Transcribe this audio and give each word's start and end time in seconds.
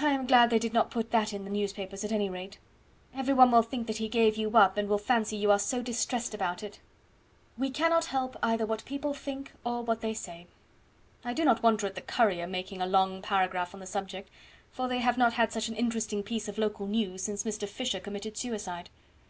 I 0.00 0.12
am 0.12 0.26
glad 0.26 0.48
they 0.48 0.58
did 0.58 0.72
not 0.72 0.90
put 0.90 1.10
that 1.10 1.34
in 1.34 1.44
the 1.44 1.50
newspapers, 1.50 2.02
at 2.04 2.10
any 2.10 2.30
rate. 2.30 2.58
Every 3.14 3.34
one 3.34 3.50
will 3.50 3.60
think 3.60 3.86
that 3.86 3.98
he 3.98 4.08
gave 4.08 4.38
you 4.38 4.56
up, 4.56 4.78
and 4.78 4.88
will 4.88 4.96
fancy 4.96 5.36
you 5.36 5.50
are 5.50 5.58
so 5.58 5.82
distressed 5.82 6.32
about 6.32 6.62
it." 6.62 6.80
"We 7.58 7.68
cannot 7.68 8.06
help 8.06 8.38
either 8.42 8.64
what 8.64 8.86
people 8.86 9.12
think 9.12 9.52
or 9.62 9.82
what 9.82 10.00
they 10.00 10.14
say. 10.14 10.46
I 11.22 11.34
do 11.34 11.44
not 11.44 11.62
wonder 11.62 11.86
at 11.86 11.96
the 11.96 12.00
COURIER 12.00 12.46
making 12.46 12.80
a 12.80 12.86
long 12.86 13.20
paragraph 13.20 13.74
on 13.74 13.80
the 13.80 13.86
subject, 13.86 14.30
for 14.70 14.88
they 14.88 15.00
have 15.00 15.18
not 15.18 15.34
had 15.34 15.52
such 15.52 15.68
an 15.68 15.76
interesting 15.76 16.22
piece 16.22 16.48
of 16.48 16.56
local 16.56 16.86
news 16.86 17.22
since 17.22 17.44
Mr. 17.44 17.68
Fisher 17.68 18.00
committed 18.00 18.38
suicide." 18.38 18.88